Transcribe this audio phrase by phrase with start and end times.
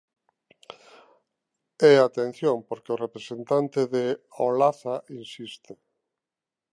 [1.89, 4.05] E atención porque o representante de
[4.45, 5.73] Olaza insiste.